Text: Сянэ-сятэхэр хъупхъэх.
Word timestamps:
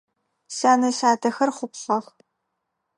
Сянэ-сятэхэр 0.55 1.49
хъупхъэх. 1.55 2.05